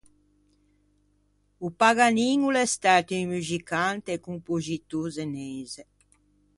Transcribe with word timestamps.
O 1.65 1.69
Paganin 1.81 2.39
o 2.47 2.49
l’é 2.55 2.65
stæto 2.73 3.11
un 3.21 3.25
muxicante 3.33 4.09
e 4.15 4.23
compoxitô 4.27 5.01
zeneise. 5.15 5.83